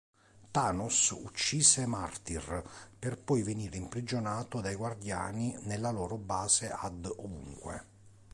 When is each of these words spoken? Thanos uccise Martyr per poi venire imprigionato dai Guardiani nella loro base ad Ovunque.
Thanos 0.51 1.11
uccise 1.11 1.85
Martyr 1.85 2.67
per 2.97 3.19
poi 3.21 3.43
venire 3.43 3.77
imprigionato 3.77 4.59
dai 4.59 4.73
Guardiani 4.73 5.55
nella 5.65 5.91
loro 5.91 6.17
base 6.17 6.71
ad 6.71 7.05
Ovunque. 7.17 7.85